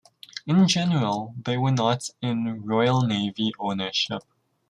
In 0.47 0.67
general, 0.67 1.35
they 1.45 1.57
were 1.59 1.71
not 1.71 2.09
in 2.23 2.63
Royal 2.63 3.01
Navy 3.03 3.51
ownership. 3.59 4.23